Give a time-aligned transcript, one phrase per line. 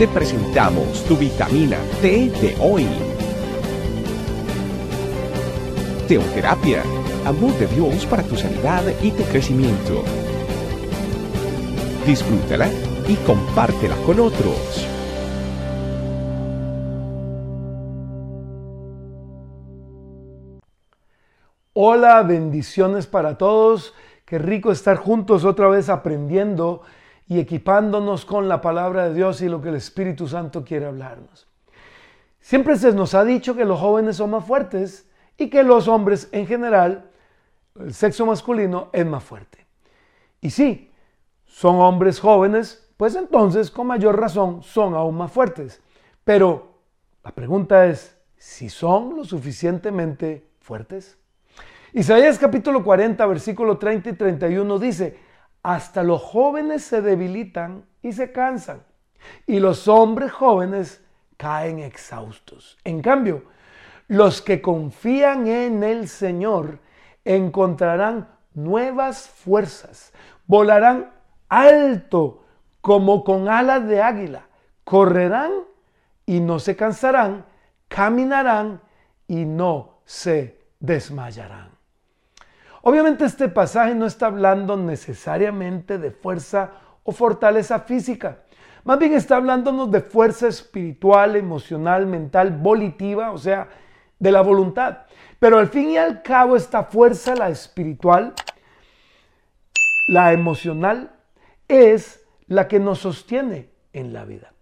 [0.00, 2.86] te presentamos tu vitamina T de hoy.
[6.08, 6.82] Teoterapia,
[7.26, 10.02] amor de Dios para tu sanidad y tu crecimiento.
[12.06, 12.70] Disfrútala
[13.08, 14.88] y compártela con otros.
[21.74, 23.92] Hola, bendiciones para todos.
[24.24, 26.80] Qué rico estar juntos otra vez aprendiendo
[27.30, 31.46] y equipándonos con la palabra de Dios y lo que el Espíritu Santo quiere hablarnos.
[32.40, 36.28] Siempre se nos ha dicho que los jóvenes son más fuertes y que los hombres
[36.32, 37.08] en general,
[37.78, 39.64] el sexo masculino, es más fuerte.
[40.40, 40.90] Y sí,
[41.44, 45.80] son hombres jóvenes, pues entonces con mayor razón son aún más fuertes.
[46.24, 46.80] Pero
[47.22, 51.16] la pregunta es, si son lo suficientemente fuertes.
[51.92, 55.29] Isaías capítulo 40, versículo 30 y 31 dice,
[55.62, 58.82] hasta los jóvenes se debilitan y se cansan,
[59.46, 61.02] y los hombres jóvenes
[61.36, 62.78] caen exhaustos.
[62.84, 63.44] En cambio,
[64.08, 66.78] los que confían en el Señor
[67.24, 70.12] encontrarán nuevas fuerzas,
[70.46, 71.12] volarán
[71.48, 72.44] alto
[72.80, 74.46] como con alas de águila,
[74.84, 75.52] correrán
[76.26, 77.44] y no se cansarán,
[77.88, 78.80] caminarán
[79.26, 81.79] y no se desmayarán.
[82.82, 88.38] Obviamente este pasaje no está hablando necesariamente de fuerza o fortaleza física.
[88.84, 93.68] Más bien está hablándonos de fuerza espiritual, emocional, mental, volitiva, o sea,
[94.18, 94.98] de la voluntad.
[95.38, 98.32] Pero al fin y al cabo esta fuerza, la espiritual,
[100.08, 101.12] la emocional,
[101.68, 104.54] es la que nos sostiene en la vida.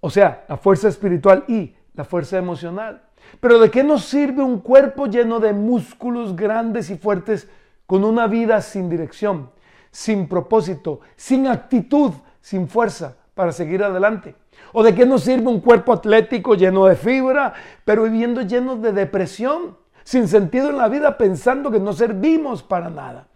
[0.00, 3.02] O sea, la fuerza espiritual y la fuerza emocional.
[3.40, 7.50] Pero ¿de qué nos sirve un cuerpo lleno de músculos grandes y fuertes
[7.86, 9.50] con una vida sin dirección,
[9.90, 14.36] sin propósito, sin actitud, sin fuerza para seguir adelante?
[14.72, 17.52] ¿O de qué nos sirve un cuerpo atlético lleno de fibra,
[17.84, 22.90] pero viviendo lleno de depresión, sin sentido en la vida, pensando que no servimos para
[22.90, 23.26] nada?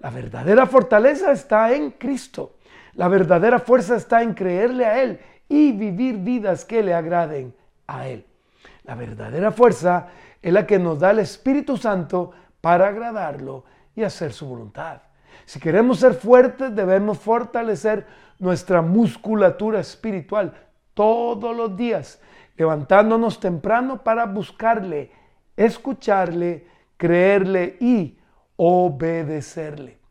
[0.00, 2.56] La verdadera fortaleza está en Cristo.
[2.94, 7.54] La verdadera fuerza está en creerle a Él y vivir vidas que le agraden
[7.86, 8.24] a Él.
[8.84, 10.08] La verdadera fuerza
[10.40, 13.64] es la que nos da el Espíritu Santo para agradarlo
[13.94, 15.02] y hacer su voluntad.
[15.44, 18.06] Si queremos ser fuertes, debemos fortalecer
[18.38, 20.54] nuestra musculatura espiritual
[20.94, 22.20] todos los días,
[22.56, 25.10] levantándonos temprano para buscarle,
[25.56, 26.66] escucharle,
[26.96, 28.18] creerle y
[28.56, 30.03] obedecerle.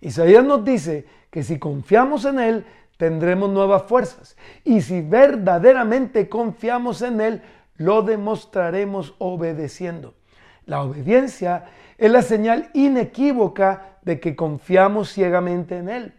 [0.00, 2.64] Isaías nos dice que si confiamos en Él,
[2.96, 4.36] tendremos nuevas fuerzas.
[4.64, 7.42] Y si verdaderamente confiamos en Él,
[7.76, 10.14] lo demostraremos obedeciendo.
[10.66, 11.64] La obediencia
[11.96, 16.14] es la señal inequívoca de que confiamos ciegamente en Él.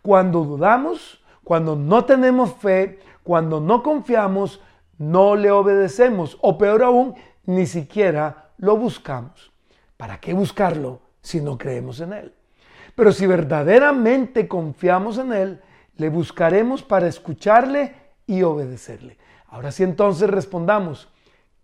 [0.00, 4.60] Cuando dudamos, cuando no tenemos fe, cuando no confiamos,
[4.98, 9.52] no le obedecemos o peor aún, ni siquiera lo buscamos.
[9.96, 12.34] ¿Para qué buscarlo si no creemos en Él?
[12.94, 15.60] Pero si verdaderamente confiamos en Él,
[15.96, 17.94] le buscaremos para escucharle
[18.26, 19.18] y obedecerle.
[19.48, 21.08] Ahora sí entonces respondamos,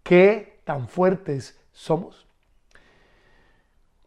[0.02, 2.26] ¿qué tan fuertes somos?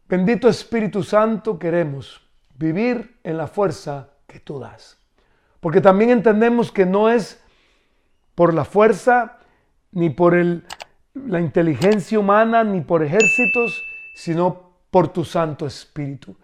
[0.07, 2.21] Bendito Espíritu Santo, queremos
[2.55, 4.97] vivir en la fuerza que tú das.
[5.59, 7.41] Porque también entendemos que no es
[8.35, 9.39] por la fuerza,
[9.91, 10.35] ni por
[11.13, 13.83] la inteligencia humana, ni por ejércitos,
[14.16, 16.35] sino por tu Santo Espíritu.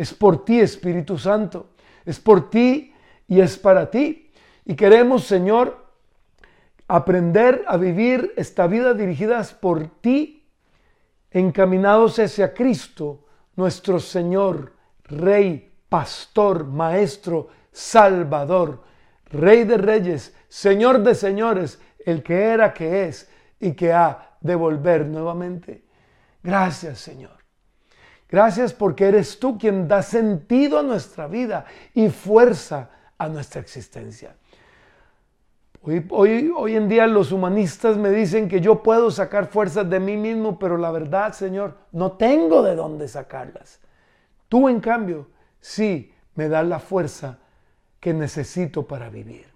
[0.00, 1.72] Es por ti, Espíritu Santo.
[2.06, 2.94] Es por ti
[3.28, 4.30] y es para ti.
[4.64, 5.76] Y queremos, Señor,
[6.88, 10.48] aprender a vivir esta vida dirigidas por ti,
[11.30, 14.72] encaminados hacia Cristo, nuestro Señor,
[15.04, 18.82] Rey, Pastor, Maestro, Salvador,
[19.26, 24.54] Rey de Reyes, Señor de Señores, el que era, que es y que ha de
[24.54, 25.84] volver nuevamente.
[26.42, 27.40] Gracias, Señor.
[28.30, 34.36] Gracias porque eres tú quien da sentido a nuestra vida y fuerza a nuestra existencia.
[35.82, 40.16] Hoy, hoy, en día los humanistas me dicen que yo puedo sacar fuerzas de mí
[40.16, 43.80] mismo, pero la verdad, Señor, no tengo de dónde sacarlas.
[44.48, 45.28] Tú, en cambio,
[45.58, 47.38] sí me das la fuerza
[47.98, 49.46] que necesito para vivir.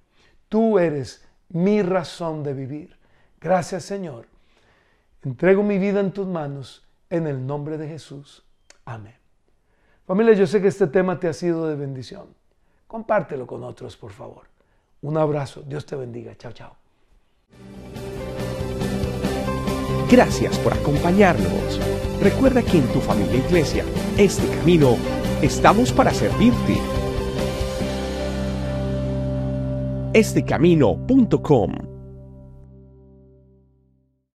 [0.49, 2.97] Tú eres mi razón de vivir.
[3.41, 4.27] Gracias, Señor.
[5.23, 8.44] Entrego mi vida en tus manos en el nombre de Jesús.
[8.85, 9.15] Amén.
[10.07, 12.27] Familia, yo sé que este tema te ha sido de bendición.
[12.87, 14.43] Compártelo con otros, por favor.
[15.03, 15.63] Un abrazo.
[15.67, 16.35] Dios te bendiga.
[16.37, 16.77] Chao, chao.
[20.11, 21.81] Gracias por acompañarnos.
[22.21, 23.85] Recuerda que en tu familia iglesia,
[24.17, 24.97] este camino,
[25.43, 26.79] estamos para servirte
[30.15, 31.94] estecamino.com.